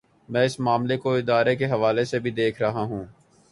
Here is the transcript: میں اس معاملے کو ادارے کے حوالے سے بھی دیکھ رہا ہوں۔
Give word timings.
میں 0.29 0.45
اس 0.45 0.59
معاملے 0.59 0.97
کو 0.97 1.13
ادارے 1.13 1.55
کے 1.55 1.65
حوالے 1.65 2.05
سے 2.05 2.19
بھی 2.19 2.31
دیکھ 2.31 2.61
رہا 2.61 2.83
ہوں۔ 2.83 3.05